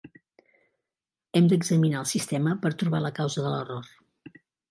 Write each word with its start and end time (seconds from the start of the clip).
Hem 1.39 1.49
d'examinar 1.51 2.01
el 2.05 2.09
sistema 2.13 2.57
per 2.65 2.73
trobar 2.85 3.05
la 3.05 3.13
causa 3.21 3.45
de 3.47 3.53
l'error. 3.57 3.93